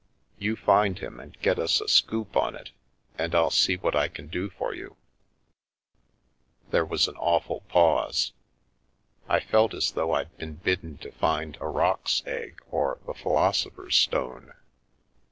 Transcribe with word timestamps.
You 0.39 0.55
find 0.55 0.97
him 0.97 1.19
and 1.19 1.39
get 1.43 1.59
us 1.59 1.79
a' 1.79 1.87
scoop' 1.87 2.35
on 2.35 2.55
it, 2.55 2.71
and 3.19 3.35
I'll 3.35 3.51
see 3.51 3.77
what 3.77 3.95
I 3.95 4.07
can 4.07 4.29
do 4.29 4.49
for 4.49 4.73
you." 4.73 4.95
There 6.71 6.83
was 6.83 7.07
an 7.07 7.15
awful 7.17 7.61
pause. 7.69 8.31
I 9.29 9.39
felt 9.39 9.75
as 9.75 9.91
though 9.91 10.13
I'd 10.13 10.35
been 10.39 10.55
bidden 10.55 10.97
to 11.05 11.11
find 11.11 11.55
a 11.61 11.67
roc's 11.67 12.23
egg 12.25 12.63
or 12.71 12.97
the 13.05 13.13
philosopher's 13.13 13.95
stone. 13.95 14.53